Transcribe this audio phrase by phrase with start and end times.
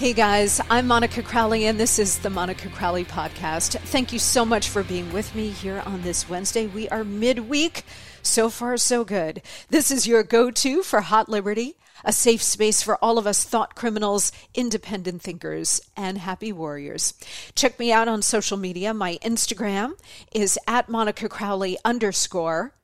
[0.00, 3.78] Hey guys, I'm Monica Crowley, and this is the Monica Crowley Podcast.
[3.78, 6.66] Thank you so much for being with me here on this Wednesday.
[6.66, 7.84] We are midweek.
[8.22, 9.42] So far, so good.
[9.68, 13.44] This is your go to for Hot Liberty, a safe space for all of us
[13.44, 17.14] thought criminals, independent thinkers, and happy warriors.
[17.54, 18.94] Check me out on social media.
[18.94, 19.92] My Instagram
[20.32, 22.74] is at Monica Crowley underscore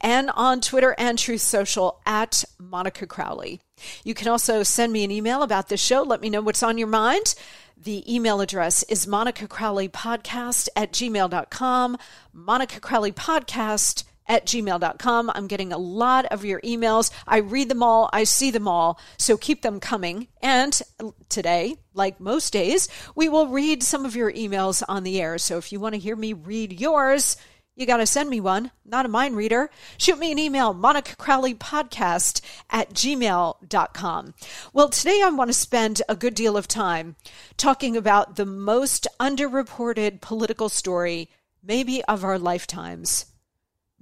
[0.00, 3.60] and on Twitter and Truth Social at Monica Crowley.
[4.04, 6.02] You can also send me an email about this show.
[6.02, 7.34] Let me know what's on your mind.
[7.76, 11.98] The email address is Monica Crowley Podcast at gmail.com.
[12.32, 15.30] Monica Crowley Podcast at gmail.com.
[15.34, 17.10] I'm getting a lot of your emails.
[17.26, 20.28] I read them all, I see them all, so keep them coming.
[20.40, 20.80] And
[21.28, 25.38] today, like most days, we will read some of your emails on the air.
[25.38, 27.36] So if you want to hear me read yours,
[27.74, 29.70] you got to send me one, not a mind reader.
[29.96, 34.34] Shoot me an email, Monica Crowley Podcast at gmail.com.
[34.74, 37.16] Well, today I want to spend a good deal of time
[37.56, 41.30] talking about the most underreported political story,
[41.62, 43.31] maybe of our lifetimes,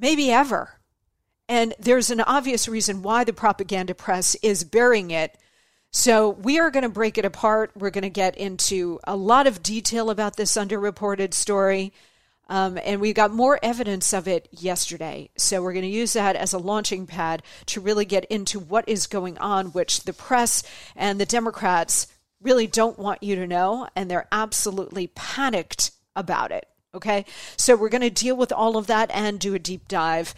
[0.01, 0.81] maybe ever.
[1.49, 5.37] And there's an obvious reason why the propaganda press is burying it.
[5.91, 7.73] So we are going to break it apart.
[7.75, 11.93] We're going to get into a lot of detail about this underreported story.
[12.49, 15.31] Um, and we got more evidence of it yesterday.
[15.37, 18.89] So we're going to use that as a launching pad to really get into what
[18.89, 20.63] is going on, which the press
[20.95, 22.07] and the Democrats
[22.41, 23.89] really don't want you to know.
[23.97, 26.67] And they're absolutely panicked about it.
[26.95, 27.25] Okay.
[27.57, 30.35] So we're going to deal with all of that and do a deep dive.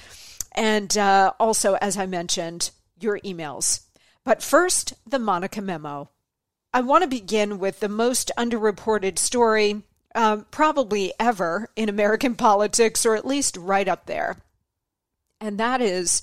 [0.54, 3.80] And uh, also, as I mentioned, your emails.
[4.24, 6.10] But first, the Monica memo.
[6.74, 9.82] I want to begin with the most underreported story
[10.14, 14.36] um, probably ever in American politics, or at least right up there.
[15.40, 16.22] And that is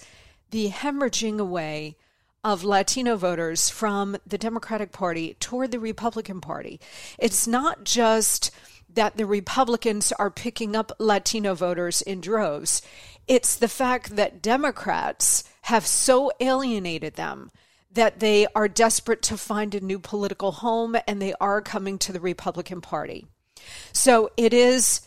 [0.52, 1.98] the hemorrhaging away
[2.44, 6.80] of Latino voters from the Democratic Party toward the Republican Party.
[7.18, 8.52] It's not just
[8.94, 12.82] that the Republicans are picking up Latino voters in droves,
[13.28, 17.52] it's the fact that Democrats have so alienated them
[17.92, 22.12] that they are desperate to find a new political home and they are coming to
[22.12, 23.26] the Republican Party.
[23.94, 25.02] So it is,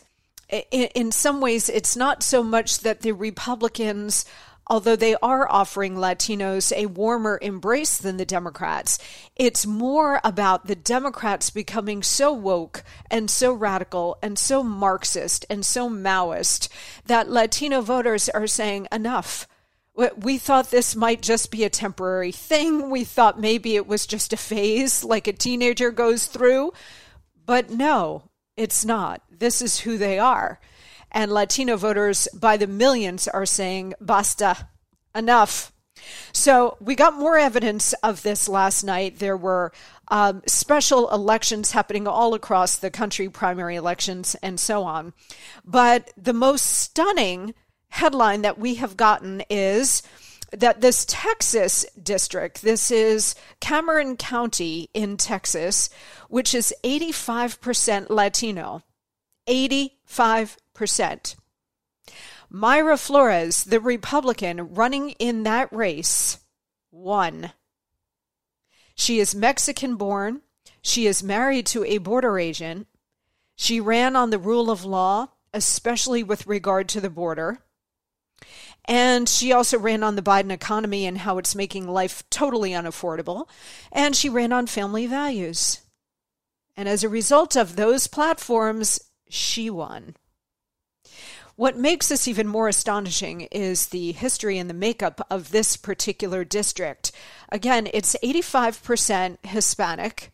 [0.71, 4.25] in some ways, it's not so much that the Republicans
[4.67, 8.97] although they are offering Latinos a warmer embrace than the Democrats,
[9.35, 15.65] it's more about the Democrats becoming so woke and so radical and so Marxist and
[15.65, 16.69] so Maoist
[17.05, 19.47] that Latino voters are saying, enough.
[20.15, 22.89] We thought this might just be a temporary thing.
[22.89, 26.73] We thought maybe it was just a phase like a teenager goes through.
[27.45, 28.23] But no,
[28.57, 29.21] it's not.
[29.29, 30.59] This is who they are.
[31.13, 34.67] And Latino voters by the millions are saying, basta,
[35.13, 35.71] enough.
[36.31, 39.19] So we got more evidence of this last night.
[39.19, 39.71] There were
[40.09, 45.13] um, special elections happening all across the country, primary elections, and so on.
[45.63, 47.53] But the most stunning
[47.89, 50.01] headline that we have gotten is
[50.51, 55.89] that this Texas district, this is Cameron County in Texas,
[56.27, 58.83] which is 85% Latino.
[59.47, 60.57] 85%.
[62.51, 66.39] Mayra Flores, the Republican running in that race,
[66.91, 67.51] won.
[68.95, 70.41] She is Mexican born.
[70.81, 72.87] She is married to a border agent.
[73.55, 77.59] She ran on the rule of law, especially with regard to the border.
[78.85, 83.47] And she also ran on the Biden economy and how it's making life totally unaffordable.
[83.91, 85.81] And she ran on family values.
[86.75, 88.99] And as a result of those platforms,
[89.29, 90.15] she won.
[91.55, 96.43] What makes this even more astonishing is the history and the makeup of this particular
[96.43, 97.11] district.
[97.49, 100.31] Again, it's 85% Hispanic.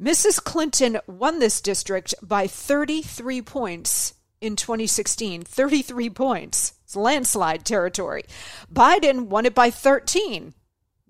[0.00, 0.42] Mrs.
[0.42, 5.42] Clinton won this district by 33 points in 2016.
[5.44, 6.74] 33 points.
[6.84, 8.24] It's landslide territory.
[8.70, 10.52] Biden won it by 13.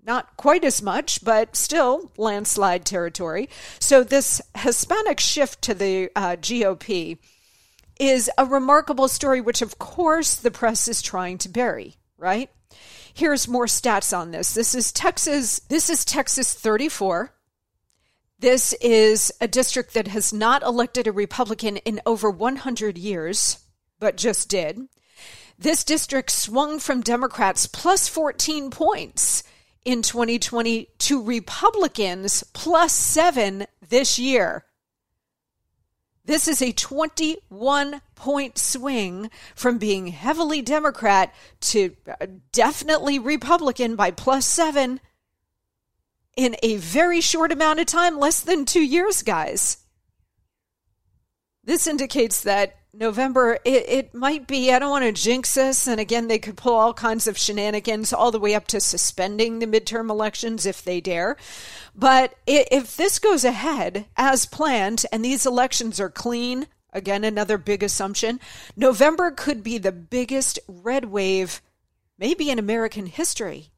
[0.01, 3.49] Not quite as much, but still landslide territory.
[3.79, 7.17] So, this Hispanic shift to the uh, GOP
[7.99, 12.49] is a remarkable story, which of course the press is trying to bury, right?
[13.13, 14.53] Here's more stats on this.
[14.53, 17.31] This is Texas, this is Texas 34.
[18.39, 23.59] This is a district that has not elected a Republican in over 100 years,
[23.99, 24.89] but just did.
[25.57, 29.43] This district swung from Democrats plus 14 points
[29.85, 34.65] in 2020 to Republicans plus seven this year.
[36.25, 44.11] This is a 21 point swing from being heavily Democrat to uh, definitely Republican by
[44.11, 44.99] plus seven
[46.35, 49.77] in a very short amount of time, less than two years, guys.
[51.63, 55.87] This indicates that November, it, it might be, I don't want to jinx this.
[55.87, 59.59] And again, they could pull all kinds of shenanigans all the way up to suspending
[59.59, 61.35] the midterm elections if they dare.
[61.93, 67.83] But if this goes ahead as planned and these elections are clean, again, another big
[67.83, 68.39] assumption,
[68.77, 71.61] November could be the biggest red wave,
[72.17, 73.71] maybe in American history.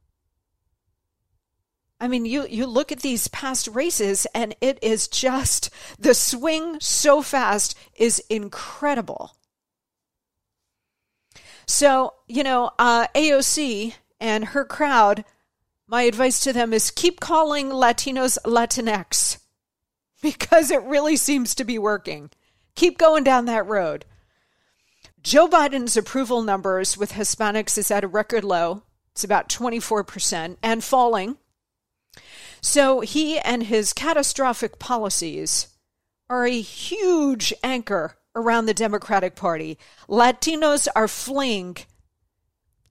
[1.99, 6.79] I mean, you, you look at these past races, and it is just the swing
[6.79, 9.35] so fast is incredible.
[11.65, 15.25] So, you know, uh, AOC and her crowd,
[15.87, 19.39] my advice to them is keep calling Latinos Latinx
[20.21, 22.29] because it really seems to be working.
[22.75, 24.05] Keep going down that road.
[25.23, 28.83] Joe Biden's approval numbers with Hispanics is at a record low.
[29.13, 31.37] It's about 24% and falling.
[32.61, 35.67] So he and his catastrophic policies
[36.29, 39.77] are a huge anchor around the Democratic Party.
[40.07, 41.77] Latinos are fleeing,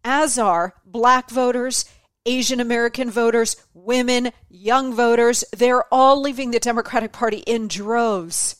[0.04, 1.84] as are black voters,
[2.24, 5.44] Asian American voters, women, young voters.
[5.56, 8.56] They're all leaving the Democratic Party in droves.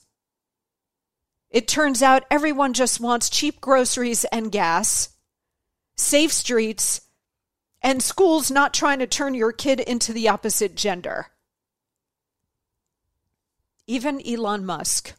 [1.51, 5.11] It turns out everyone just wants cheap groceries and gas,
[5.97, 7.01] safe streets,
[7.87, 11.29] and schools not trying to turn your kid into the opposite gender.
[13.87, 15.15] Even Elon Musk,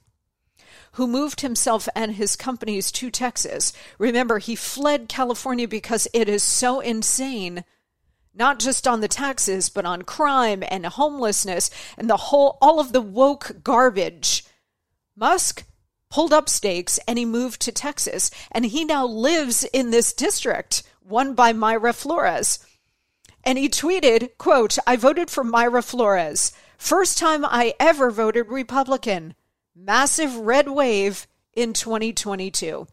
[0.91, 6.43] who moved himself and his companies to Texas, remember, he fled California because it is
[6.43, 7.63] so insane
[8.33, 12.91] not just on the taxes, but on crime and homelessness and the whole, all of
[12.91, 14.43] the woke garbage.
[15.15, 15.63] Musk
[16.11, 20.83] pulled up stakes and he moved to Texas, and he now lives in this district
[21.07, 22.59] won by Mayra Flores.
[23.43, 26.51] And he tweeted, quote, I voted for Mayra Flores.
[26.77, 29.33] First time I ever voted Republican.
[29.75, 32.87] Massive red wave in 2022.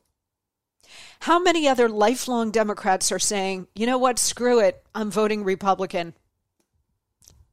[1.21, 6.15] How many other lifelong Democrats are saying, you know what, screw it, I'm voting Republican?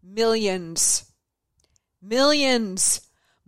[0.04, 1.12] Millions.
[2.02, 3.02] Millions.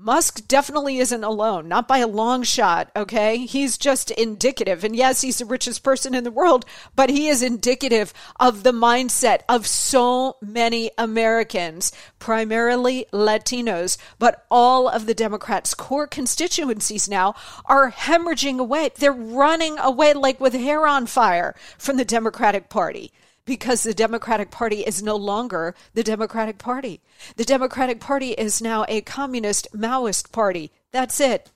[0.06, 3.38] Musk definitely isn't alone, not by a long shot, okay?
[3.38, 4.84] He's just indicative.
[4.84, 8.74] And yes, he's the richest person in the world, but he is indicative of the
[8.74, 17.34] mindset of so many Americans, primarily Latinos, but all of the Democrats' core constituencies now
[17.64, 18.90] are hemorrhaging away.
[18.94, 23.14] They're running away like with hair on fire from the Democratic Party
[23.46, 27.02] because the Democratic Party is no longer the Democratic Party.
[27.36, 30.72] The Democratic Party is now a communist Maoist party.
[30.92, 31.52] That's it.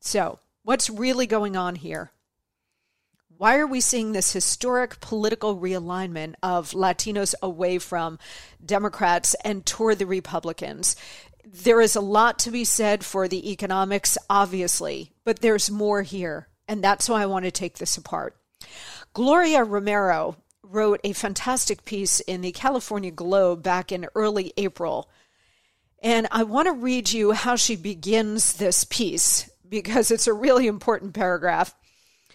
[0.00, 2.12] So, What's really going on here?
[3.38, 8.18] Why are we seeing this historic political realignment of Latinos away from
[8.62, 10.94] Democrats and toward the Republicans?
[11.42, 16.48] There is a lot to be said for the economics, obviously, but there's more here.
[16.68, 18.36] And that's why I want to take this apart.
[19.12, 25.10] Gloria Romero wrote a fantastic piece in the California Globe back in early April.
[26.02, 30.66] And I want to read you how she begins this piece because it's a really
[30.66, 31.74] important paragraph.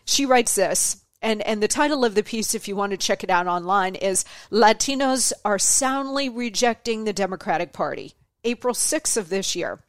[0.05, 3.23] She writes this, and, and the title of the piece, if you want to check
[3.23, 8.13] it out online, is Latinos Are Soundly Rejecting the Democratic Party,
[8.43, 9.79] April 6th of this year.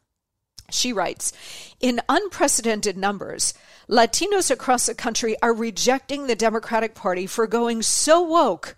[0.71, 1.33] She writes
[1.81, 3.55] In unprecedented numbers,
[3.89, 8.77] Latinos across the country are rejecting the Democratic Party for going so woke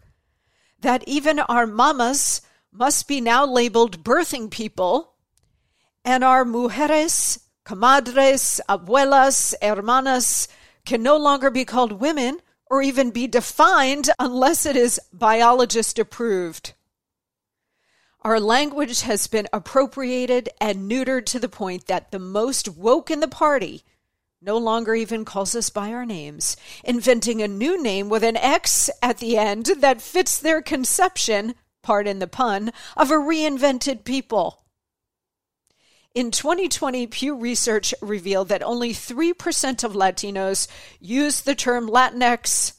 [0.81, 5.15] that even our mamas must be now labeled birthing people,
[6.05, 10.49] and our mujeres, comadres, abuelas, hermanas
[10.85, 16.75] can no longer be called women or even be defined unless it is biologist approved.
[18.27, 23.21] Our language has been appropriated and neutered to the point that the most woke in
[23.21, 23.85] the party
[24.43, 28.91] no longer even calls us by our names, inventing a new name with an X
[29.01, 31.55] at the end that fits their conception,
[31.85, 34.65] pardon the pun, of a reinvented people.
[36.13, 40.67] In 2020, Pew Research revealed that only 3% of Latinos
[40.99, 42.73] use the term Latinx,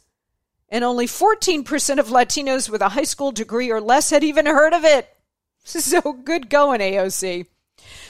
[0.67, 4.73] and only 14% of Latinos with a high school degree or less had even heard
[4.73, 5.13] of it.
[5.81, 7.45] So good going, AOC.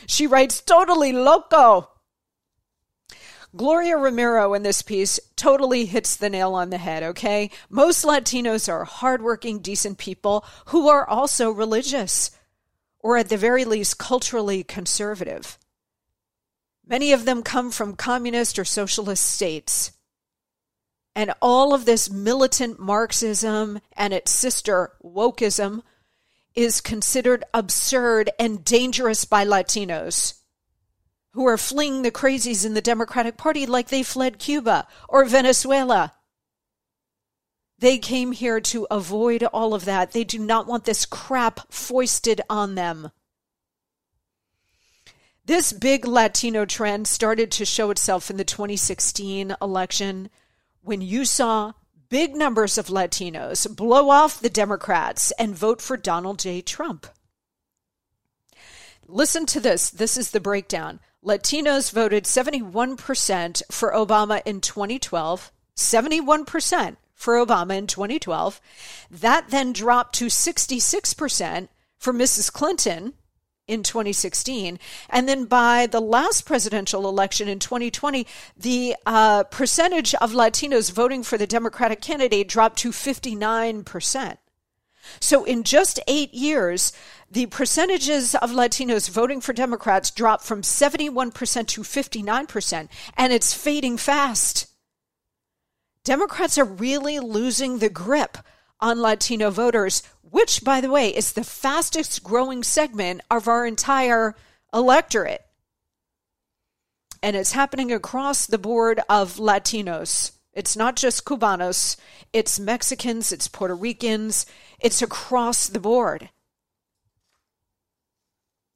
[0.06, 1.90] She writes, totally loco.
[3.56, 7.50] Gloria Romero in this piece totally hits the nail on the head, okay?
[7.70, 12.30] Most Latinos are hardworking, decent people who are also religious
[13.00, 15.58] or at the very least culturally conservative.
[16.86, 19.94] Many of them come from communist or socialist states.
[21.16, 25.82] And all of this militant Marxism and its sister wokeism
[26.58, 30.34] is considered absurd and dangerous by Latinos
[31.38, 36.14] who are fleeing the crazies in the Democratic Party like they fled Cuba or Venezuela.
[37.78, 40.14] They came here to avoid all of that.
[40.14, 43.12] They do not want this crap foisted on them.
[45.46, 50.32] This big Latino trend started to show itself in the 2016 election
[50.82, 51.74] when you saw
[52.10, 56.62] big numbers of Latinos blow off the Democrats and vote for Donald J.
[56.62, 57.08] Trump.
[59.08, 59.90] Listen to this.
[59.90, 61.00] This is the breakdown.
[61.24, 65.52] Latinos voted 71% for Obama in 2012.
[65.76, 68.62] 71% for Obama in 2012.
[69.10, 72.52] That then dropped to 66% for Mrs.
[72.52, 73.14] Clinton
[73.68, 74.80] in 2016.
[75.10, 81.24] And then by the last presidential election in 2020, the uh, percentage of Latinos voting
[81.24, 84.38] for the Democratic candidate dropped to 59%.
[85.20, 86.92] So in just eight years,
[87.32, 93.98] the percentages of Latinos voting for Democrats dropped from 71% to 59%, and it's fading
[93.98, 94.68] fast.
[96.04, 98.38] Democrats are really losing the grip
[98.80, 104.36] on Latino voters, which, by the way, is the fastest growing segment of our entire
[104.74, 105.46] electorate.
[107.24, 110.34] And it's happening across the board of Latinos.
[110.54, 111.98] It's not just Cubanos,
[112.34, 114.46] it's Mexicans, it's Puerto Ricans,
[114.80, 116.30] it's across the board.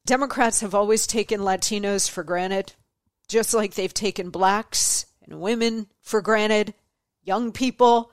[0.06, 2.74] Democrats have always taken Latinos for granted,
[3.28, 6.74] just like they've taken blacks and women for granted
[7.24, 8.12] young people.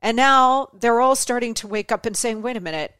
[0.00, 2.94] And now they're all starting to wake up and saying, wait a minute.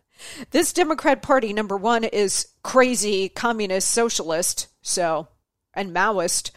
[0.50, 5.28] this Democrat Party, number one, is crazy communist socialist, so,
[5.74, 6.50] and Maoist.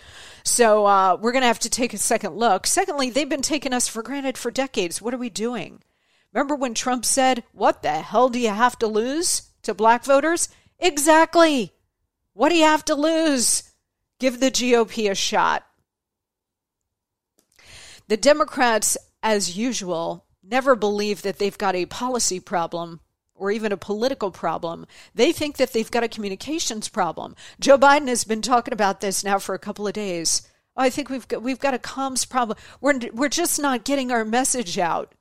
[0.44, 2.68] So uh, we're going to have to take a second look.
[2.68, 5.02] Secondly, they've been taking us for granted for decades.
[5.02, 5.82] What are we doing?
[6.34, 10.50] Remember when Trump said, What the hell do you have to lose to black voters?
[10.80, 11.74] Exactly.
[12.34, 13.64] What do you have to lose?
[14.20, 15.66] Give the GOP a shot.
[18.08, 23.00] The Democrats, as usual, never believe that they've got a policy problem
[23.36, 24.86] or even a political problem.
[25.14, 27.36] They think that they've got a communications problem.
[27.60, 30.48] Joe Biden has been talking about this now for a couple of days.
[30.76, 32.58] Oh, I think we've got, we've got a comms problem.
[32.82, 35.14] We're, we're just not getting our message out.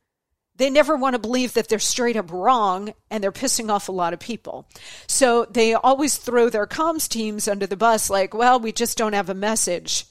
[0.56, 3.92] They never want to believe that they're straight up wrong and they're pissing off a
[3.92, 4.66] lot of people.
[5.06, 9.12] So they always throw their comms teams under the bus like, well, we just don't
[9.12, 10.06] have a message.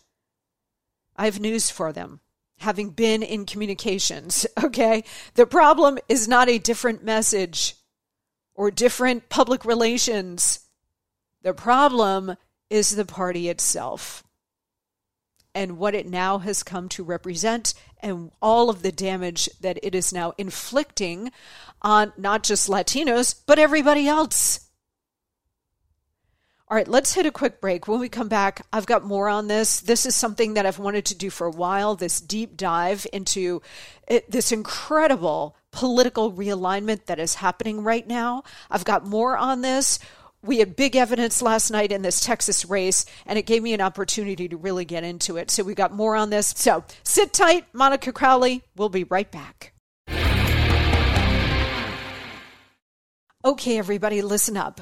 [1.15, 2.20] I have news for them
[2.59, 5.03] having been in communications, okay?
[5.35, 7.75] The problem is not a different message
[8.53, 10.62] or different public relations.
[11.41, 12.35] The problem
[12.69, 14.24] is the party itself.
[15.53, 19.95] and what it now has come to represent and all of the damage that it
[19.95, 21.31] is now inflicting
[21.81, 24.64] on not just Latinos, but everybody else.
[26.67, 27.88] All right, let's hit a quick break.
[27.88, 29.81] When we come back, I've got more on this.
[29.81, 33.62] This is something that I've wanted to do for a while this deep dive into
[34.07, 38.43] it, this incredible political realignment that is happening right now.
[38.72, 40.00] I've got more on this.
[40.41, 43.81] We had big evidence last night in this Texas race, and it gave me an
[43.81, 45.51] opportunity to really get into it.
[45.51, 46.51] So we got more on this.
[46.57, 48.63] So sit tight, Monica Crowley.
[48.75, 49.74] We'll be right back.
[53.45, 54.81] Okay, everybody, listen up.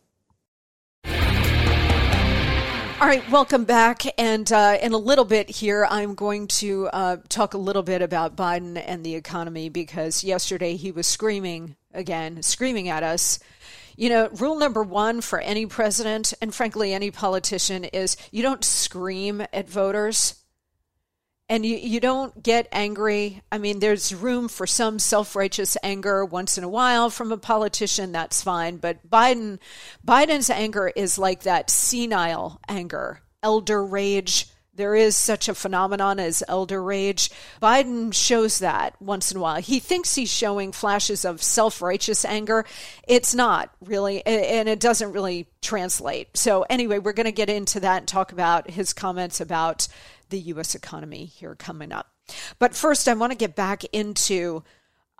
[3.01, 4.03] All right, welcome back.
[4.19, 8.03] And uh, in a little bit here, I'm going to uh, talk a little bit
[8.03, 13.39] about Biden and the economy because yesterday he was screaming again, screaming at us.
[13.97, 18.63] You know, rule number one for any president and frankly any politician is you don't
[18.63, 20.35] scream at voters
[21.51, 23.41] and you, you don't get angry.
[23.51, 27.37] I mean, there's room for some self righteous anger once in a while from a
[27.37, 28.13] politician.
[28.13, 28.77] That's fine.
[28.77, 29.59] But Biden,
[30.07, 34.47] Biden's anger is like that senile anger, elder rage.
[34.73, 37.29] There is such a phenomenon as elder rage.
[37.61, 39.61] Biden shows that once in a while.
[39.61, 42.63] He thinks he's showing flashes of self righteous anger.
[43.05, 46.37] It's not really, and it doesn't really translate.
[46.37, 49.89] So, anyway, we're going to get into that and talk about his comments about
[50.31, 50.75] the U.S.
[50.75, 52.11] economy here coming up.
[52.59, 54.63] But first, I want to get back into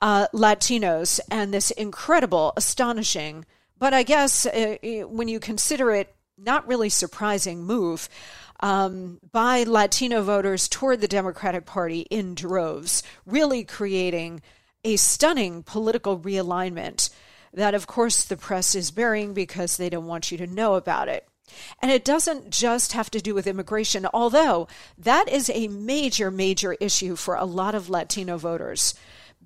[0.02, 3.46] uh, Latinos and this incredible, astonishing,
[3.78, 8.10] but I guess uh, when you consider it, not really surprising move
[8.62, 14.42] um, by Latino voters toward the Democratic Party in droves, really creating
[14.84, 17.10] a stunning political realignment
[17.54, 21.08] that, of course, the press is burying because they don't want you to know about
[21.08, 21.28] it.
[21.82, 26.74] And it doesn't just have to do with immigration, although that is a major, major
[26.74, 28.94] issue for a lot of Latino voters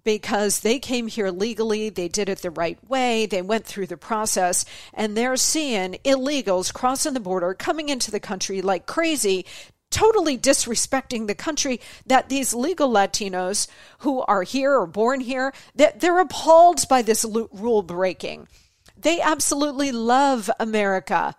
[0.05, 3.97] because they came here legally, they did it the right way, they went through the
[3.97, 4.63] process,
[4.93, 9.45] and they're seeing illegals crossing the border, coming into the country like crazy,
[9.89, 13.67] totally disrespecting the country that these legal Latinos
[13.99, 18.47] who are here or born here, that they're appalled by this rule breaking.
[18.97, 21.35] They absolutely love America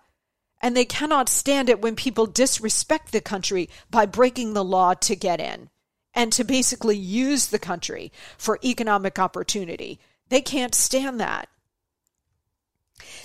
[0.61, 5.15] and they cannot stand it when people disrespect the country by breaking the law to
[5.15, 5.69] get in
[6.13, 9.99] and to basically use the country for economic opportunity.
[10.29, 11.47] They can't stand that.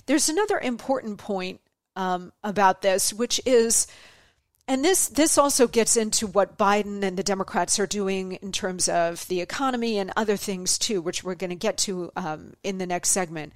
[0.06, 1.60] There's another important point
[1.96, 3.86] um, about this, which is,
[4.68, 8.88] and this this also gets into what Biden and the Democrats are doing in terms
[8.88, 12.78] of the economy and other things too, which we're going to get to um, in
[12.78, 13.54] the next segment.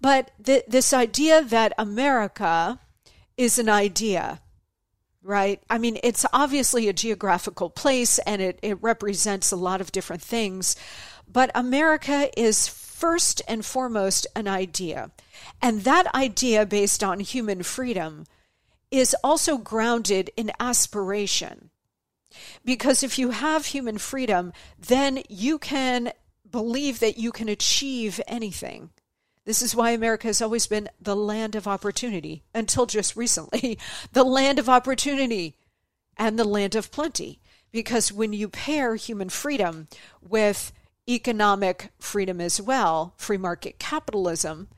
[0.00, 2.80] But th- this idea that America
[3.40, 4.38] is an idea,
[5.22, 5.62] right?
[5.70, 10.20] I mean, it's obviously a geographical place and it, it represents a lot of different
[10.20, 10.76] things,
[11.26, 15.10] but America is first and foremost an idea.
[15.62, 18.26] And that idea, based on human freedom,
[18.90, 21.70] is also grounded in aspiration.
[22.62, 26.12] Because if you have human freedom, then you can
[26.50, 28.90] believe that you can achieve anything.
[29.44, 33.78] This is why America has always been the land of opportunity until just recently,
[34.12, 35.56] the land of opportunity
[36.16, 37.40] and the land of plenty.
[37.72, 39.88] Because when you pair human freedom
[40.20, 40.72] with
[41.08, 44.68] economic freedom as well, free market capitalism,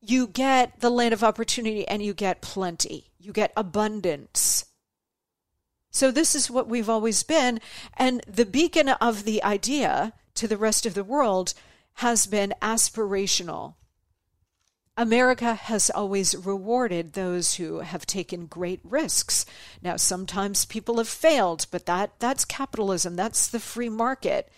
[0.00, 4.64] you get the land of opportunity and you get plenty, you get abundance.
[5.90, 7.60] So, this is what we've always been.
[7.96, 11.52] And the beacon of the idea to the rest of the world
[11.94, 13.74] has been aspirational.
[15.00, 19.46] America has always rewarded those who have taken great risks.
[19.80, 24.52] Now, sometimes people have failed, but that, that's capitalism, that's the free market.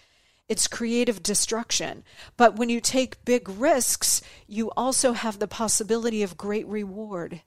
[0.48, 2.02] It's creative destruction.
[2.36, 7.42] But when you take big risks, you also have the possibility of great reward.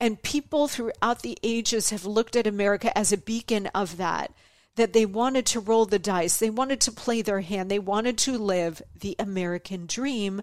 [0.00, 4.32] And people throughout the ages have looked at America as a beacon of that,
[4.76, 8.16] that they wanted to roll the dice, they wanted to play their hand, they wanted
[8.16, 10.40] to live the American dream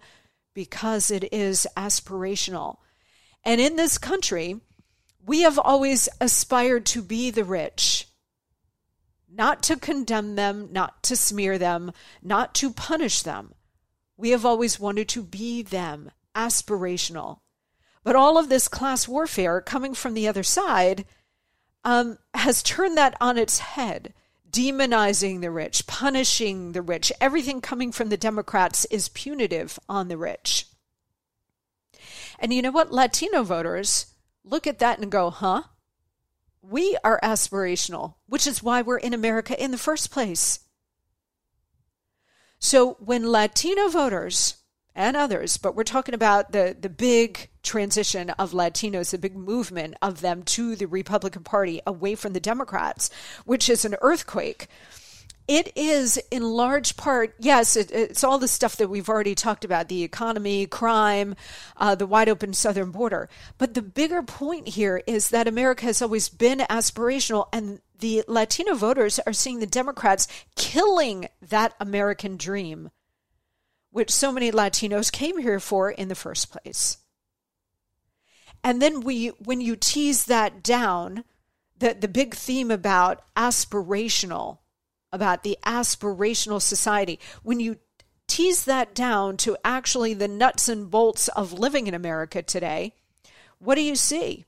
[0.56, 2.78] because it is aspirational.
[3.44, 4.60] And in this country,
[5.24, 8.08] we have always aspired to be the rich,
[9.32, 11.92] not to condemn them, not to smear them,
[12.24, 13.54] not to punish them.
[14.18, 17.40] We have always wanted to be them, aspirational.
[18.04, 21.06] But all of this class warfare coming from the other side
[21.84, 24.14] um, has turned that on its head,
[24.56, 27.12] demonizing the rich, punishing the rich.
[27.20, 30.68] Everything coming from the Democrats is punitive on the rich.
[32.40, 32.92] And you know what?
[32.92, 34.08] Latino voters
[34.46, 35.64] look at that and go, huh?
[36.62, 40.60] We are aspirational, which is why we're in America in the first place.
[42.60, 44.56] So when Latino voters
[44.96, 49.96] and others, but we're talking about the, the big transition of Latinos, the big movement
[50.02, 53.10] of them to the Republican Party away from the Democrats,
[53.44, 54.68] which is an earthquake.
[55.48, 59.64] It is in large part, yes, it, it's all the stuff that we've already talked
[59.64, 61.36] about the economy, crime,
[61.78, 63.30] uh, the wide open southern border.
[63.60, 68.74] But the bigger point here is that America has always been aspirational, and the Latino
[68.74, 72.90] voters are seeing the Democrats killing that American dream
[73.96, 76.98] which so many Latinos came here for in the first place.
[78.62, 81.24] And then we when you tease that down,
[81.78, 84.58] the, the big theme about aspirational,
[85.14, 87.78] about the aspirational society, when you
[88.28, 92.92] tease that down to actually the nuts and bolts of living in America today,
[93.60, 94.44] what do you see?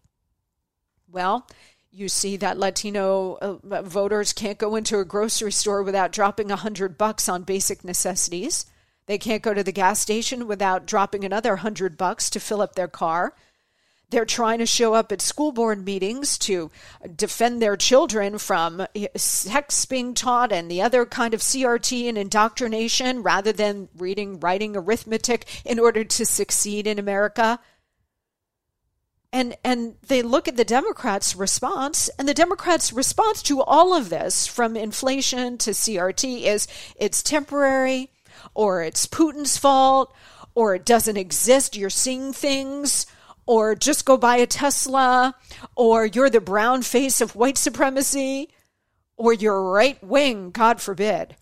[1.10, 1.48] Well,
[1.90, 6.58] you see that Latino uh, voters can't go into a grocery store without dropping a
[6.58, 8.66] hundred bucks on basic necessities.
[9.08, 12.76] They can't go to the gas station without dropping another hundred bucks to fill up
[12.76, 13.34] their car.
[14.10, 16.72] They're trying to show up at school board meetings to
[17.14, 18.86] defend their children from
[19.18, 24.78] sex being taught and the other kind of CRT and indoctrination rather than reading, writing,
[24.78, 27.60] arithmetic in order to succeed in America.
[29.34, 34.08] And, and they look at the Democrats' response, and the Democrats' response to all of
[34.08, 36.66] this, from inflation to CRT, is
[36.96, 38.10] it's temporary,
[38.54, 40.14] or it's Putin's fault,
[40.56, 43.06] or it doesn't exist, you're seeing things,
[43.46, 45.36] or just go buy a Tesla,
[45.76, 48.50] or you're the brown face of white supremacy,
[49.16, 51.36] or you're right wing, God forbid.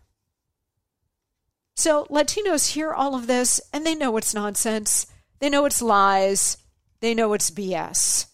[1.75, 5.07] So Latinos hear all of this and they know it's nonsense.
[5.39, 6.57] They know it's lies.
[7.01, 8.27] They know it's BS.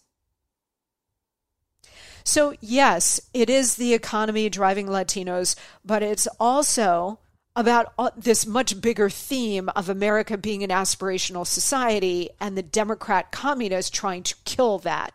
[2.24, 7.18] So, yes, it is the economy driving Latinos, but it's also
[7.54, 13.90] about this much bigger theme of America being an aspirational society and the Democrat communists
[13.90, 15.12] trying to kill that.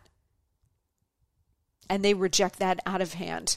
[1.90, 3.56] And they reject that out of hand.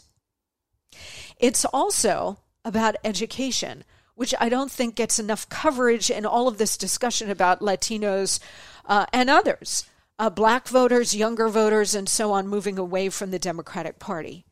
[1.37, 3.83] It's also about education,
[4.15, 8.39] which I don't think gets enough coverage in all of this discussion about Latinos
[8.85, 9.85] uh, and others,
[10.17, 14.45] uh, black voters, younger voters, and so on, moving away from the Democratic Party.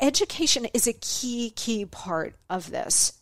[0.00, 3.14] Education is a key, key part of this.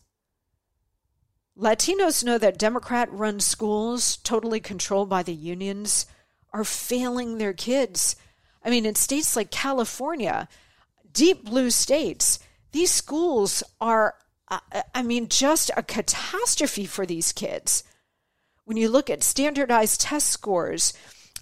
[1.57, 6.05] Latinos know that Democrat run schools, totally controlled by the unions,
[6.51, 8.15] are failing their kids.
[8.63, 10.49] I mean, in states like California,
[11.11, 12.39] deep blue states,
[12.71, 14.15] these schools are,
[14.49, 14.59] uh,
[14.93, 17.83] I mean, just a catastrophe for these kids.
[18.65, 20.93] When you look at standardized test scores,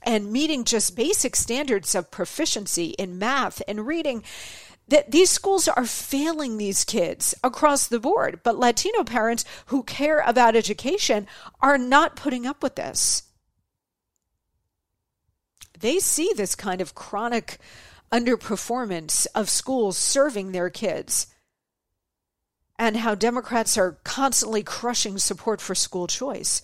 [0.05, 4.23] and meeting just basic standards of proficiency in math and reading,
[4.87, 8.41] that these schools are failing these kids across the board.
[8.43, 11.27] But Latino parents who care about education
[11.61, 13.23] are not putting up with this.
[15.79, 17.57] They see this kind of chronic
[18.11, 21.27] underperformance of schools serving their kids.
[22.79, 26.61] and how Democrats are constantly crushing support for school choice.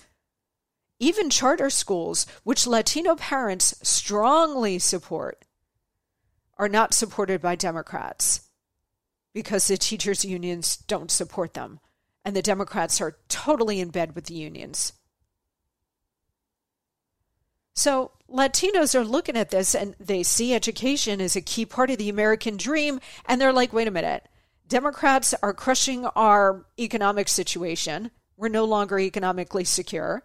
[0.99, 5.45] Even charter schools, which Latino parents strongly support,
[6.59, 8.41] are not supported by Democrats
[9.33, 11.79] because the teachers' unions don't support them.
[12.25, 14.91] And the Democrats are totally in bed with the unions.
[17.73, 21.97] So Latinos are looking at this and they see education as a key part of
[21.97, 22.99] the American dream.
[23.25, 24.27] And they're like, wait a minute.
[24.67, 28.11] Democrats are crushing our economic situation.
[28.35, 30.23] We're no longer economically secure.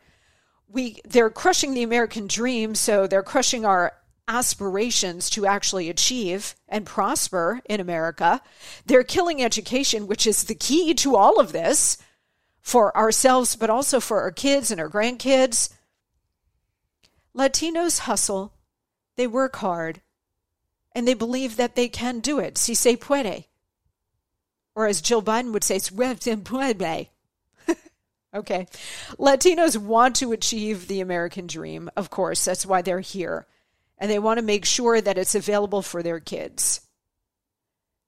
[0.68, 3.92] We, they're crushing the American dream, so they're crushing our
[4.26, 8.40] aspirations to actually achieve and prosper in America.
[8.86, 11.98] They're killing education, which is the key to all of this
[12.60, 15.70] for ourselves, but also for our kids and our grandkids.
[17.36, 18.54] Latinos hustle,
[19.16, 20.00] they work hard,
[20.92, 22.56] and they believe that they can do it.
[22.56, 23.44] Si se puede.
[24.74, 27.08] Or as Jill Biden would say, puede.
[28.34, 28.66] okay.
[29.18, 32.44] Latinos want to achieve the American dream, of course.
[32.44, 33.46] That's why they're here.
[33.98, 36.80] And they want to make sure that it's available for their kids.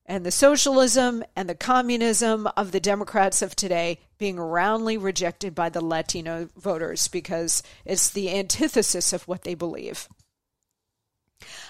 [0.09, 5.68] And the socialism and the communism of the Democrats of today being roundly rejected by
[5.68, 10.09] the Latino voters because it's the antithesis of what they believe.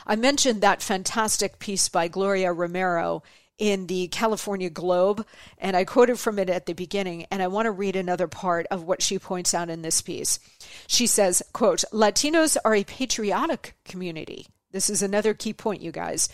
[0.06, 3.22] I mentioned that fantastic piece by Gloria Romero
[3.58, 5.26] in the California Globe,
[5.58, 8.66] and I quoted from it at the beginning, and I want to read another part
[8.70, 10.38] of what she points out in this piece.
[10.86, 14.46] She says, quote, Latinos are a patriotic community.
[14.72, 16.28] This is another key point, you guys.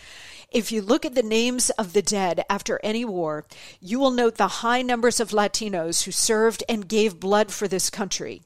[0.51, 3.47] If you look at the names of the dead after any war,
[3.81, 7.89] you will note the high numbers of Latinos who served and gave blood for this
[7.89, 8.43] country.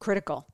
[0.00, 0.46] Critical.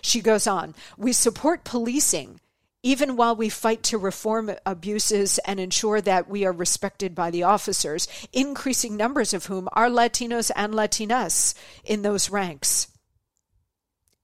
[0.00, 2.40] She goes on, we support policing
[2.86, 7.42] even while we fight to reform abuses and ensure that we are respected by the
[7.42, 11.52] officers, increasing numbers of whom are Latinos and Latinas
[11.84, 12.86] in those ranks.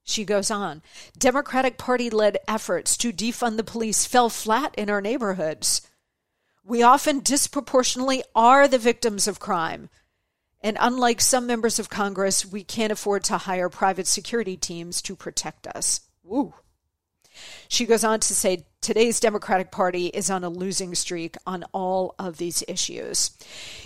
[0.04, 0.80] She goes on
[1.18, 5.82] Democratic Party led efforts to defund the police fell flat in our neighborhoods.
[6.62, 9.90] We often disproportionately are the victims of crime.
[10.60, 15.16] And unlike some members of Congress, we can't afford to hire private security teams to
[15.16, 16.02] protect us.
[16.22, 16.54] Woo.
[17.68, 22.14] She goes on to say today's Democratic Party is on a losing streak on all
[22.18, 23.30] of these issues.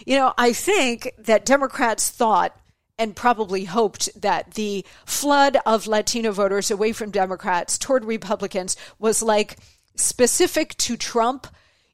[0.04, 2.58] You know, I think that Democrats thought
[2.98, 9.22] and probably hoped that the flood of Latino voters away from Democrats toward Republicans was
[9.22, 9.58] like
[9.96, 11.46] specific to Trump.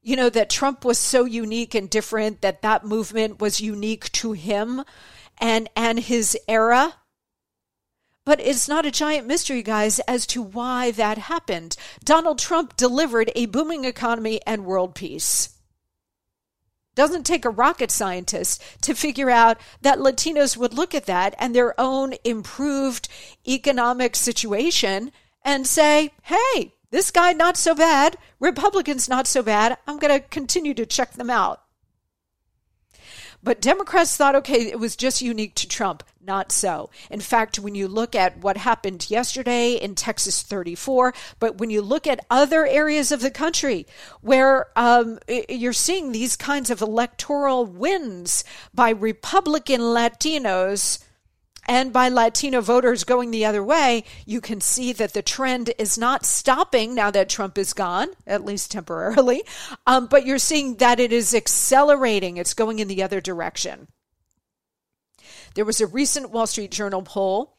[0.05, 4.33] You know, that Trump was so unique and different that that movement was unique to
[4.33, 4.83] him
[5.39, 6.95] and, and his era.
[8.25, 11.77] But it's not a giant mystery, guys, as to why that happened.
[12.05, 15.59] Donald Trump delivered a booming economy and world peace.
[16.95, 21.55] Doesn't take a rocket scientist to figure out that Latinos would look at that and
[21.55, 23.09] their own improved
[23.49, 25.11] economic situation
[25.43, 29.79] and say, hey, this guy not so bad, Republicans not so bad.
[29.87, 31.62] I'm going to continue to check them out.
[33.43, 36.05] But Democrats thought, okay, it was just unique to Trump.
[36.25, 36.91] Not so.
[37.11, 41.83] In fact, when you look at what happened yesterday in Texas 34, but when you
[41.83, 43.89] look at other areas of the country
[44.21, 51.03] where um, you're seeing these kinds of electoral wins by Republican Latinos
[51.69, 55.97] and by Latino voters going the other way, you can see that the trend is
[55.97, 59.45] not stopping now that Trump is gone, at least temporarily,
[59.87, 62.37] um, but you're seeing that it is accelerating.
[62.37, 63.89] It's going in the other direction.
[65.55, 67.57] There was a recent Wall Street Journal poll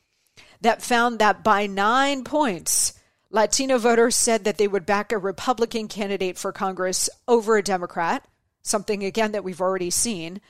[0.62, 2.94] that found that by nine points,
[3.30, 8.28] Latino voters said that they would back a Republican candidate for Congress over a Democrat,
[8.62, 10.42] something again that we've already seen.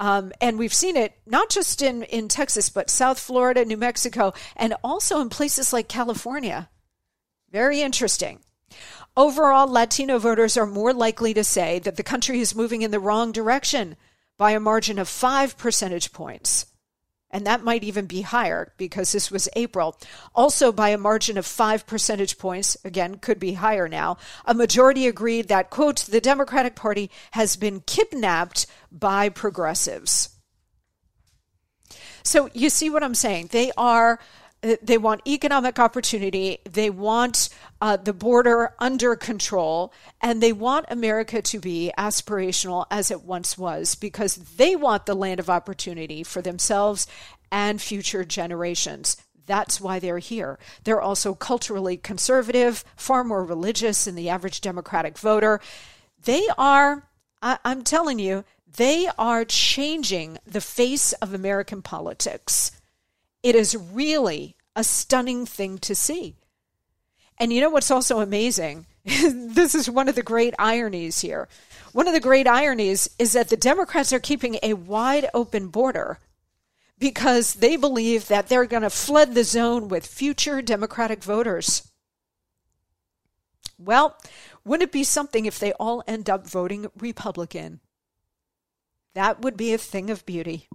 [0.00, 4.32] Um, and we've seen it not just in, in Texas, but South Florida, New Mexico,
[4.56, 6.68] and also in places like California.
[7.50, 8.40] Very interesting.
[9.16, 13.00] Overall, Latino voters are more likely to say that the country is moving in the
[13.00, 13.96] wrong direction
[14.36, 16.66] by a margin of five percentage points
[17.30, 19.98] and that might even be higher because this was April.
[20.34, 25.06] Also, by a margin of five percentage points, again, could be higher now, a majority
[25.06, 30.30] agreed that, quote, the Democratic Party has been kidnapped by progressives.
[32.22, 33.48] So you see what I'm saying?
[33.52, 34.18] They are
[34.60, 36.58] they want economic opportunity.
[36.64, 37.48] They want
[37.80, 39.92] uh, the border under control.
[40.20, 45.14] And they want America to be aspirational as it once was because they want the
[45.14, 47.06] land of opportunity for themselves
[47.52, 49.16] and future generations.
[49.46, 50.58] That's why they're here.
[50.84, 55.60] They're also culturally conservative, far more religious than the average Democratic voter.
[56.24, 57.08] They are,
[57.40, 58.44] I, I'm telling you,
[58.76, 62.72] They are changing the face of American politics.
[63.42, 66.36] It is really a stunning thing to see.
[67.38, 68.86] And you know what's also amazing?
[69.04, 71.48] this is one of the great ironies here.
[71.92, 76.18] One of the great ironies is that the Democrats are keeping a wide open border
[76.98, 81.90] because they believe that they're going to flood the zone with future Democratic voters.
[83.78, 84.16] Well,
[84.64, 87.80] wouldn't it be something if they all end up voting Republican?
[89.14, 90.68] That would be a thing of beauty.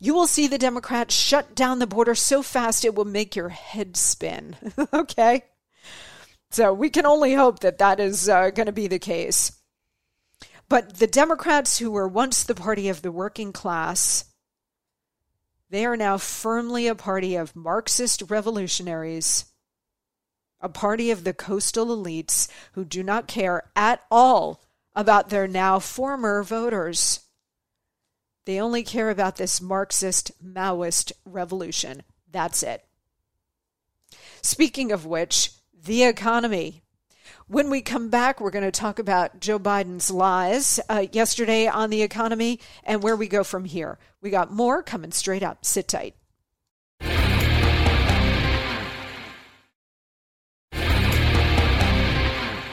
[0.00, 3.48] You will see the Democrats shut down the border so fast it will make your
[3.50, 4.56] head spin.
[4.92, 5.44] okay?
[6.50, 9.52] So we can only hope that that is uh, going to be the case.
[10.68, 14.26] But the Democrats, who were once the party of the working class,
[15.70, 19.46] they are now firmly a party of Marxist revolutionaries,
[20.60, 24.62] a party of the coastal elites who do not care at all
[24.94, 27.20] about their now former voters.
[28.48, 32.02] They only care about this Marxist Maoist revolution.
[32.32, 32.82] That's it.
[34.40, 35.50] Speaking of which,
[35.84, 36.82] the economy.
[37.46, 41.90] When we come back, we're going to talk about Joe Biden's lies uh, yesterday on
[41.90, 43.98] the economy and where we go from here.
[44.22, 45.66] We got more coming straight up.
[45.66, 46.14] Sit tight.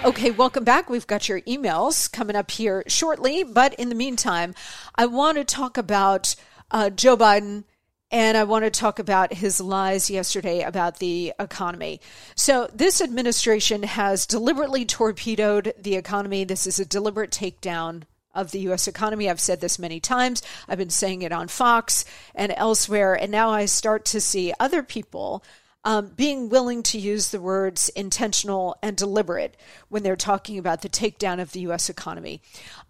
[0.05, 0.87] Okay, welcome back.
[0.87, 3.43] We've got your emails coming up here shortly.
[3.43, 4.53] But in the meantime,
[4.93, 6.35] I want to talk about
[6.69, 7.63] uh, Joe Biden
[8.11, 12.01] and I want to talk about his lies yesterday about the economy.
[12.35, 16.43] So, this administration has deliberately torpedoed the economy.
[16.43, 18.03] This is a deliberate takedown
[18.35, 18.87] of the U.S.
[18.87, 19.27] economy.
[19.27, 20.43] I've said this many times.
[20.67, 23.15] I've been saying it on Fox and elsewhere.
[23.15, 25.43] And now I start to see other people
[25.85, 29.55] um, being willing to use the words intentional and deliberate
[29.87, 31.89] when they're talking about the takedown of the U.S.
[31.89, 32.41] economy.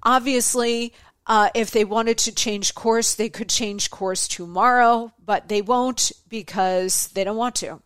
[0.02, 0.94] Obviously,
[1.28, 6.12] uh, if they wanted to change course, they could change course tomorrow, but they won't
[6.30, 7.82] because they don't want to.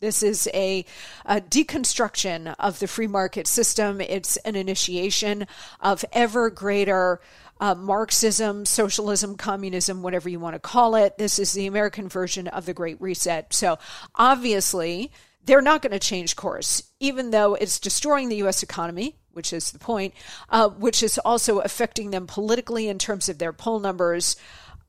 [0.00, 0.84] This is a,
[1.24, 4.02] a, deconstruction of the free market system.
[4.02, 5.46] It's an initiation
[5.80, 7.20] of ever greater
[7.60, 11.18] uh, Marxism, socialism, communism, whatever you want to call it.
[11.18, 13.52] This is the American version of the Great Reset.
[13.52, 13.78] So
[14.14, 15.12] obviously,
[15.44, 18.62] they're not going to change course, even though it's destroying the U.S.
[18.62, 20.14] economy, which is the point,
[20.48, 24.36] uh, which is also affecting them politically in terms of their poll numbers.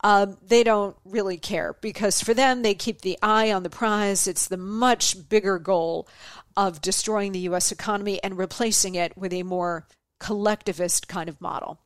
[0.03, 4.27] Um, they don't really care because for them, they keep the eye on the prize.
[4.27, 6.07] It's the much bigger goal
[6.55, 7.71] of destroying the U.S.
[7.71, 9.87] economy and replacing it with a more
[10.19, 11.79] collectivist kind of model.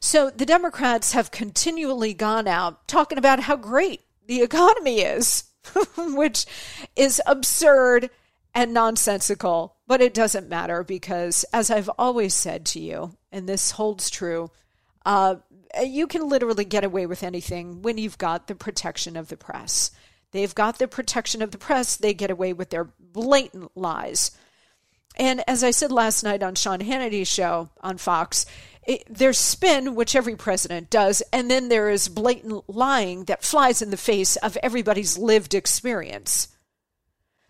[0.00, 5.44] So the Democrats have continually gone out talking about how great the economy is,
[5.96, 6.46] which
[6.96, 8.10] is absurd
[8.54, 13.72] and nonsensical, but it doesn't matter because, as I've always said to you, and this
[13.72, 14.50] holds true,
[15.04, 15.36] uh,
[15.84, 19.92] you can literally get away with anything when you've got the protection of the press.
[20.32, 24.32] They've got the protection of the press, they get away with their blatant lies.
[25.16, 28.46] And as I said last night on Sean Hannity's show on Fox,
[28.90, 33.80] it, there's spin, which every president does, and then there is blatant lying that flies
[33.80, 36.48] in the face of everybody's lived experience.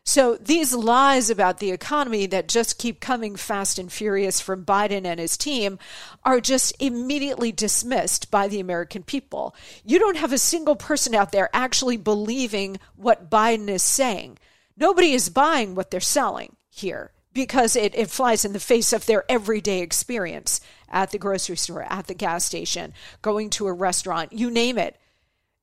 [0.05, 5.07] So these lies about the economy that just keep coming fast and furious from Biden
[5.07, 5.79] and his team
[6.25, 9.55] are just immediately dismissed by the American people.
[9.83, 14.39] You don't have a single person out there actually believing what Biden is saying.
[14.77, 19.07] Nobody is buying what they're selling here because it, it flies in the face of
[19.07, 24.33] their everyday experience at the grocery store, at the gas station, going to a restaurant,
[24.33, 24.97] you name it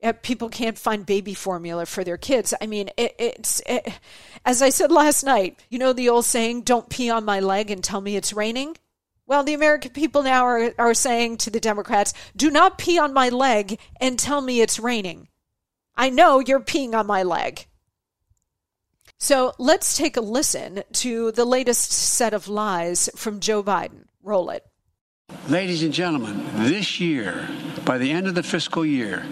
[0.03, 2.53] uh, people can't find baby formula for their kids.
[2.61, 3.99] I mean, it, it's it,
[4.45, 5.59] as I said last night.
[5.69, 8.77] You know the old saying, "Don't pee on my leg and tell me it's raining."
[9.25, 13.13] Well, the American people now are, are saying to the Democrats, "Do not pee on
[13.13, 15.29] my leg and tell me it's raining."
[15.95, 17.65] I know you're peeing on my leg.
[19.17, 24.05] So let's take a listen to the latest set of lies from Joe Biden.
[24.21, 24.63] Roll it.
[25.49, 27.47] Ladies and gentlemen, this year,
[27.85, 29.25] by the end of the fiscal year,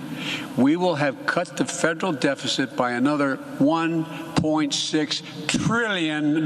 [0.58, 6.38] we will have cut the federal deficit by another $1.6 trillion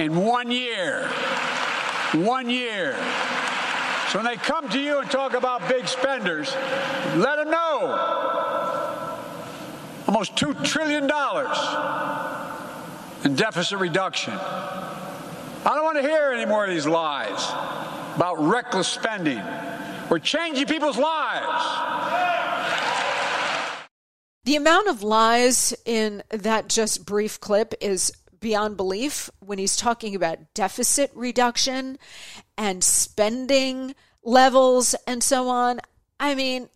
[0.00, 1.08] in one year.
[2.12, 2.96] One year.
[4.10, 6.52] So when they come to you and talk about big spenders,
[7.16, 7.96] let them know.
[10.06, 11.04] Almost $2 trillion
[13.24, 14.34] in deficit reduction.
[14.34, 17.44] I don't want to hear any more of these lies
[18.18, 19.40] about reckless spending.
[20.10, 21.64] We're changing people's lives.
[24.42, 28.10] The amount of lies in that just brief clip is
[28.40, 31.96] beyond belief when he's talking about deficit reduction
[32.56, 33.94] and spending
[34.24, 35.78] levels and so on.
[36.18, 36.70] I mean,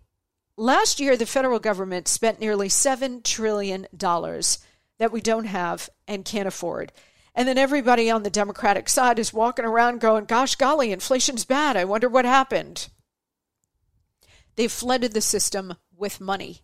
[0.57, 6.47] last year the federal government spent nearly $7 trillion that we don't have and can't
[6.47, 6.93] afford.
[7.35, 11.77] And then everybody on the Democratic side is walking around going, gosh golly, inflation's bad.
[11.77, 12.89] I wonder what happened.
[14.57, 16.61] They flooded the system with money.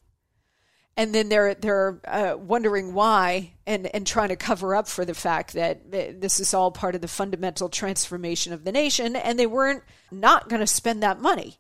[0.97, 5.15] And then they're they're uh, wondering why and, and trying to cover up for the
[5.15, 9.15] fact that this is all part of the fundamental transformation of the nation.
[9.15, 11.59] And they weren't not going to spend that money.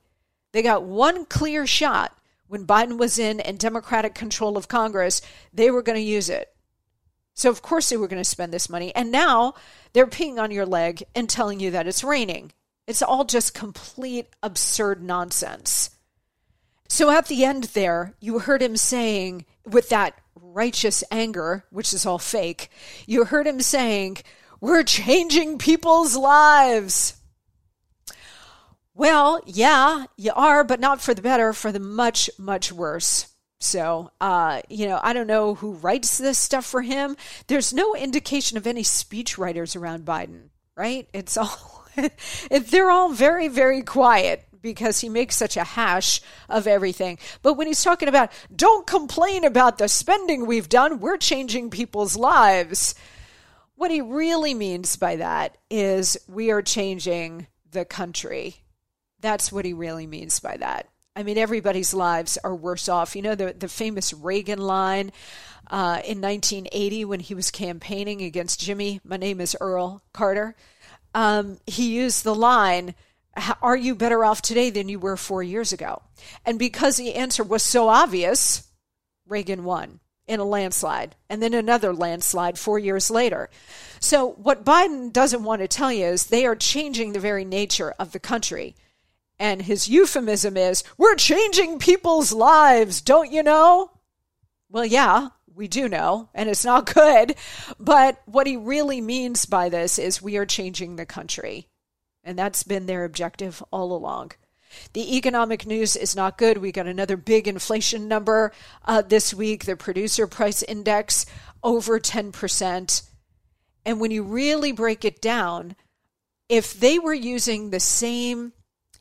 [0.53, 5.23] They got one clear shot when Biden was in and Democratic control of Congress.
[5.55, 6.53] They were going to use it.
[7.39, 8.93] So, of course, they were going to spend this money.
[8.97, 9.55] And now
[9.93, 12.51] they're peeing on your leg and telling you that it's raining.
[12.89, 15.91] It's all just complete absurd nonsense.
[16.89, 22.05] So, at the end there, you heard him saying, with that righteous anger, which is
[22.05, 22.71] all fake,
[23.07, 24.17] you heard him saying,
[24.61, 27.15] We're changing people's lives.
[28.95, 33.29] Well, yeah, you are, but not for the better, for the much, much worse.
[33.61, 37.17] So, uh, you know, I don't know who writes this stuff for him.
[37.49, 41.09] There's no indication of any speechwriters around Biden, right?
[41.13, 41.85] It's all,
[42.51, 47.19] they're all very, very quiet because he makes such a hash of everything.
[47.43, 52.17] But when he's talking about, don't complain about the spending we've done, we're changing people's
[52.17, 52.95] lives.
[53.75, 58.57] What he really means by that is we are changing the country.
[59.21, 60.89] That's what he really means by that.
[61.19, 63.17] I mean, everybody's lives are worse off.
[63.17, 65.11] You know, the, the famous Reagan line
[65.69, 70.55] uh, in 1980 when he was campaigning against Jimmy, my name is Earl Carter.
[71.15, 72.95] Um, he used the line,
[73.61, 76.03] Are you better off today than you were four years ago?
[76.47, 78.69] And because the answer was so obvious,
[79.27, 79.99] Reagan won
[80.29, 83.51] in a landslide and then another landslide four years later.
[83.99, 87.93] So, what Biden doesn't want to tell you is they are changing the very nature
[87.99, 88.77] of the country.
[89.39, 93.91] And his euphemism is, We're changing people's lives, don't you know?
[94.71, 97.35] Well, yeah, we do know, and it's not good.
[97.79, 101.69] But what he really means by this is we are changing the country.
[102.25, 104.33] And that's been their objective all along.
[104.93, 106.59] The economic news is not good.
[106.59, 108.53] We got another big inflation number
[108.85, 111.27] uh, this week, the producer price index
[111.63, 113.03] over 10%.
[113.85, 115.75] And when you really break it down,
[116.49, 118.53] if they were using the same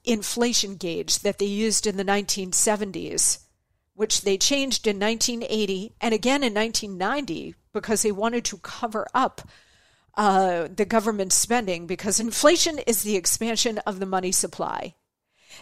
[0.08, 3.39] inflation gauge that they used in the 1970s,
[3.93, 9.41] which they changed in 1980 and again in 1990 because they wanted to cover up
[10.16, 14.95] uh, the government spending because inflation is the expansion of the money supply.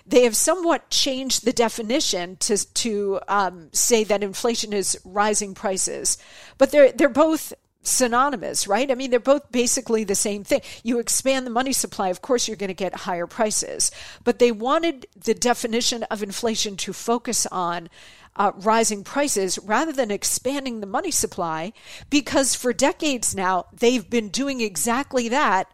[0.06, 6.18] They have somewhat changed the definition to to um, say that inflation is rising prices,
[6.58, 7.54] but they're they're both
[7.88, 8.90] synonymous, right?
[8.90, 10.62] I mean, they're both basically the same thing.
[10.84, 13.92] You expand the money supply, of course, you're going to get higher prices.
[14.24, 17.90] But they wanted the definition of inflation to focus on
[18.36, 21.72] uh, rising prices rather than expanding the money supply
[22.10, 25.68] because for decades now, they've been doing exactly that,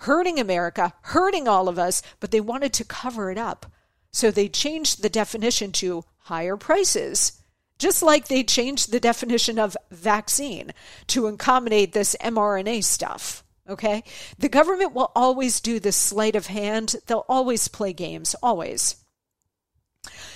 [0.00, 3.66] hurting America, hurting all of us, but they wanted to cover it up.
[4.10, 7.40] So they changed the definition to higher prices
[7.78, 10.72] just like they changed the definition of vaccine
[11.08, 13.44] to accommodate this mRNA stuff.
[13.68, 14.04] Okay?
[14.38, 16.96] The government will always do this sleight of hand.
[17.06, 18.96] They'll always play games, always.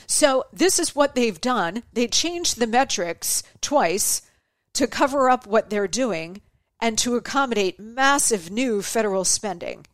[0.07, 1.85] So, this is what they've done.
[1.93, 4.23] They changed the metrics twice
[4.75, 6.41] to cover up what they're doing
[6.81, 9.87] and to accommodate massive new federal spending.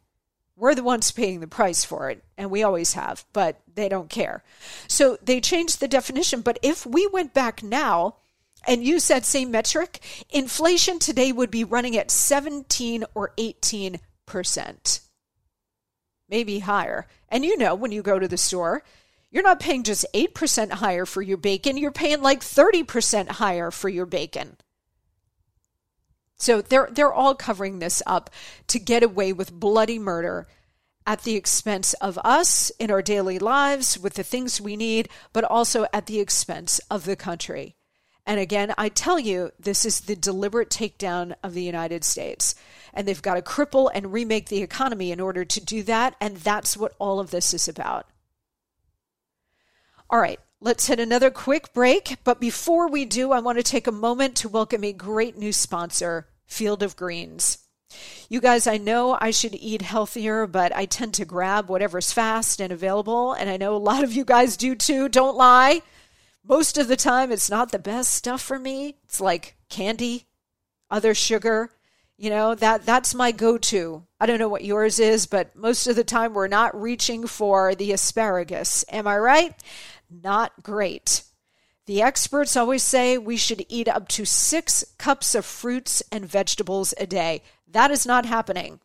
[0.57, 4.09] We're the ones paying the price for it, and we always have, but they don't
[4.09, 4.43] care.
[4.89, 6.41] So they changed the definition.
[6.41, 8.17] But if we went back now
[8.67, 10.01] and used that same metric,
[10.31, 15.01] inflation today would be running at 17 or 18 percent,
[16.29, 17.07] maybe higher.
[17.29, 18.83] And you know, when you go to the store,
[19.31, 23.89] you're not paying just 8% higher for your bacon, you're paying like 30% higher for
[23.89, 24.57] your bacon.
[26.39, 28.31] So they're they're all covering this up
[28.69, 30.47] to get away with bloody murder
[31.07, 35.45] at the expense of us in our daily lives with the things we need, but
[35.45, 37.77] also at the expense of the country.
[38.27, 42.57] And again, I tell you, this is the deliberate takedown of the United States.
[42.93, 46.17] And they've got to cripple and remake the economy in order to do that.
[46.21, 48.07] And that's what all of this is about.
[50.11, 52.17] All right, let's hit another quick break.
[52.25, 55.53] But before we do, I want to take a moment to welcome a great new
[55.53, 57.59] sponsor, Field of Greens.
[58.29, 62.61] You guys, I know I should eat healthier, but I tend to grab whatever's fast
[62.61, 63.33] and available.
[63.33, 65.09] And I know a lot of you guys do too.
[65.09, 65.83] Don't lie.
[66.45, 68.97] Most of the time, it's not the best stuff for me.
[69.05, 70.27] It's like candy,
[70.91, 71.71] other sugar.
[72.19, 74.05] You know, that that's my go-to.
[74.19, 77.75] I don't know what yours is, but most of the time we're not reaching for
[77.75, 78.87] the asparagus.
[78.91, 79.55] Am I right?
[80.11, 81.23] Not great.
[81.87, 86.95] The experts always say we should eat up to 6 cups of fruits and vegetables
[86.99, 87.43] a day.
[87.69, 88.81] That is not happening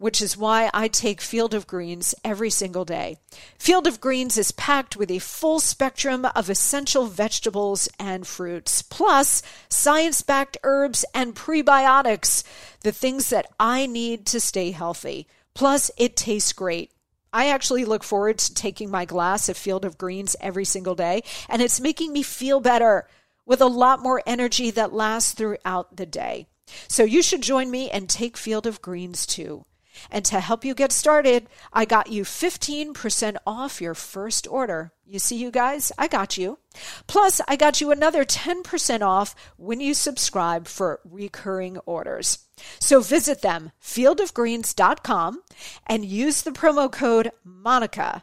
[0.00, 3.18] which is why I take Field of Greens every single day.
[3.58, 9.42] Field of Greens is packed with a full spectrum of essential vegetables and fruits, plus
[9.68, 12.42] science backed herbs and prebiotics,
[12.80, 15.28] the things that I need to stay healthy.
[15.52, 16.90] Plus, it tastes great.
[17.32, 21.22] I actually look forward to taking my glass of Field of Greens every single day,
[21.48, 23.08] and it's making me feel better
[23.44, 26.46] with a lot more energy that lasts throughout the day.
[26.86, 29.64] So you should join me and take Field of Greens too.
[30.08, 34.92] And to help you get started, I got you 15% off your first order.
[35.04, 36.59] You see, you guys, I got you.
[37.06, 42.38] Plus, I got you another 10% off when you subscribe for recurring orders.
[42.78, 45.42] So visit them, fieldofgreens.com,
[45.86, 48.22] and use the promo code MONICA.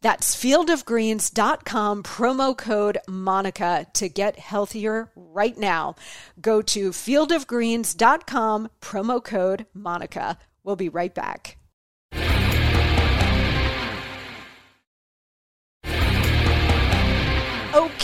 [0.00, 5.96] That's fieldofgreens.com, promo code MONICA to get healthier right now.
[6.40, 10.36] Go to fieldofgreens.com, promo code MONICA.
[10.62, 11.58] We'll be right back.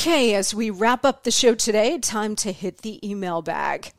[0.06, 3.90] Okay, as we wrap up the show today, time to hit the email bag.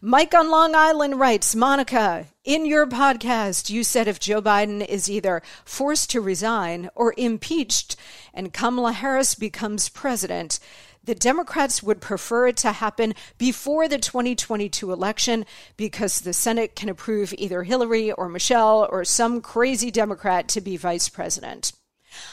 [0.00, 5.08] Mike on Long Island writes Monica, in your podcast, you said if Joe Biden is
[5.08, 7.94] either forced to resign or impeached
[8.34, 10.58] and Kamala Harris becomes president,
[11.04, 15.46] the Democrats would prefer it to happen before the 2022 election
[15.76, 20.76] because the Senate can approve either Hillary or Michelle or some crazy Democrat to be
[20.76, 21.72] vice president.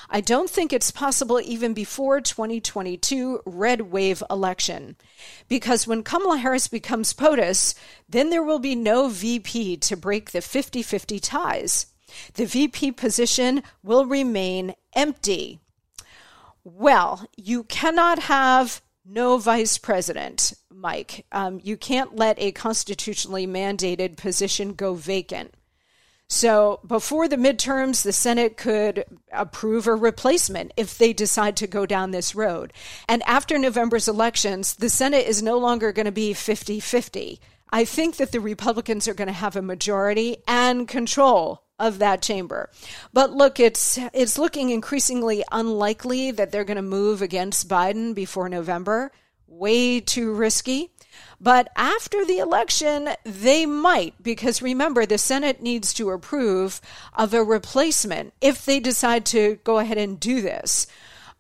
[0.10, 4.96] I don't think it's possible even before 2022 red wave election
[5.48, 7.76] because when Kamala Harris becomes POTUS,
[8.08, 11.88] then there will be no VP to break the 50-50 ties.
[12.34, 15.60] The VP position will remain empty.
[16.64, 21.26] Well, you cannot have no vice president, Mike.
[21.32, 25.54] Um, you can't let a constitutionally mandated position go vacant.
[26.30, 29.04] So before the midterms, the Senate could
[29.34, 32.72] approve a replacement if they decide to go down this road.
[33.08, 37.40] And after November's elections, the Senate is no longer going to be 50 50.
[37.72, 42.22] I think that the Republicans are going to have a majority and control of that
[42.22, 42.70] chamber.
[43.12, 48.50] But look, it's it's looking increasingly unlikely that they're going to move against Biden before
[48.50, 49.12] November.
[49.48, 50.92] Way too risky.
[51.40, 56.82] But after the election, they might, because remember, the Senate needs to approve
[57.14, 60.88] of a replacement if they decide to go ahead and do this.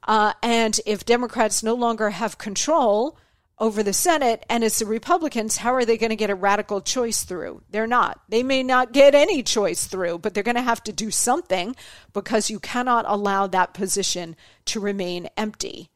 [0.07, 3.17] Uh, and if Democrats no longer have control,
[3.59, 6.81] over the Senate and it's the Republicans, how are they going to get a radical
[6.81, 7.61] choice through?
[7.69, 8.21] They're not.
[8.29, 11.75] They may not get any choice through, but they're going to have to do something
[12.13, 15.89] because you cannot allow that position to remain empty.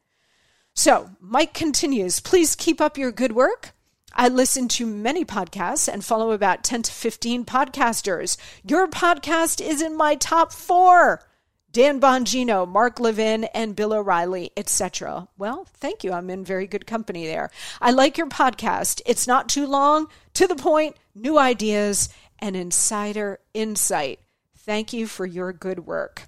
[0.76, 3.74] So, Mike continues please keep up your good work.
[4.15, 8.38] I listen to many podcasts and follow about 10 to 15 podcasters.
[8.63, 11.24] Your podcast is in my top four.
[11.71, 15.28] Dan Bongino, Mark Levin, and Bill O'Reilly, etc.
[15.39, 16.11] Well, thank you.
[16.11, 17.49] I'm in very good company there.
[17.82, 19.01] I like your podcast.
[19.07, 24.19] It's not too long, to the point, new ideas, and insider insight.
[24.55, 26.28] Thank you for your good work.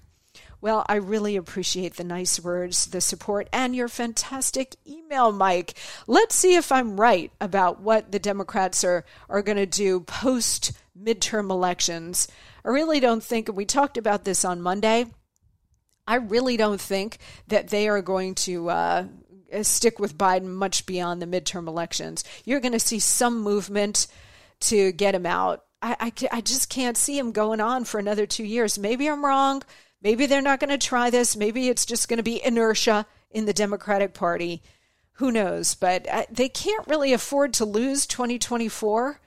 [0.65, 5.75] Well, I really appreciate the nice words, the support, and your fantastic email, Mike.
[6.07, 10.71] Let's see if I'm right about what the Democrats are, are going to do post
[10.99, 12.27] midterm elections.
[12.65, 15.05] I really don't think, we talked about this on Monday.
[16.07, 19.05] I really don't think that they are going to uh,
[19.61, 22.23] stick with Biden much beyond the midterm elections.
[22.43, 24.07] You're going to see some movement
[24.61, 25.63] to get him out.
[25.83, 28.79] I, I, I just can't see him going on for another two years.
[28.79, 29.61] Maybe I'm wrong.
[30.01, 31.35] Maybe they're not going to try this.
[31.35, 34.61] Maybe it's just going to be inertia in the Democratic Party.
[35.13, 35.75] Who knows?
[35.75, 39.19] But uh, they can't really afford to lose 2024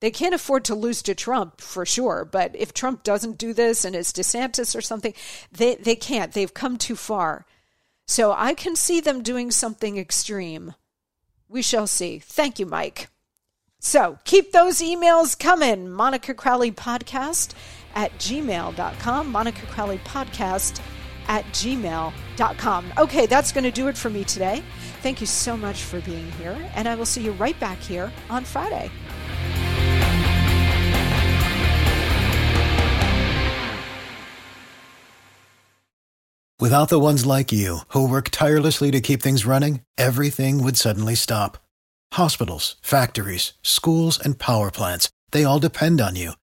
[0.00, 3.84] they can't afford to lose to Trump for sure, but if Trump doesn't do this
[3.84, 5.12] and it's DeSantis or something,
[5.52, 6.32] they, they can't.
[6.32, 7.44] They've come too far.
[8.06, 10.74] So I can see them doing something extreme.
[11.48, 12.18] We shall see.
[12.18, 13.08] Thank you, Mike.
[13.78, 15.90] So keep those emails coming.
[15.90, 17.52] Monica Crowley Podcast
[17.94, 19.30] at gmail.com.
[19.30, 20.80] Monica Crowley Podcast
[21.28, 22.92] at gmail.com.
[22.98, 24.62] Okay, that's going to do it for me today.
[25.02, 28.12] Thank you so much for being here, and I will see you right back here
[28.28, 28.90] on Friday.
[36.60, 41.14] Without the ones like you, who work tirelessly to keep things running, everything would suddenly
[41.14, 41.56] stop.
[42.12, 46.32] Hospitals, factories, schools, and power plants, They all depend on you.